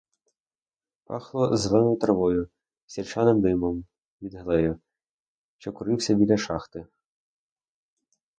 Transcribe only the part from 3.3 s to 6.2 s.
димом від глею, що курився